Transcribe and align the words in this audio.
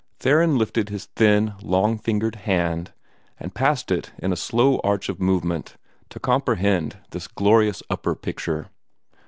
Theron 0.17 0.57
lifted 0.57 0.89
his 0.89 1.05
thin, 1.15 1.53
long 1.61 1.99
fingered 1.99 2.33
hand, 2.33 2.91
and 3.39 3.53
passed 3.53 3.91
it 3.91 4.11
in 4.17 4.33
a 4.33 4.35
slow 4.35 4.81
arch 4.83 5.09
of 5.09 5.19
movement 5.19 5.77
to 6.09 6.19
comprehend 6.19 6.97
this 7.11 7.27
glorious 7.27 7.83
upper 7.87 8.15
picture. 8.15 8.69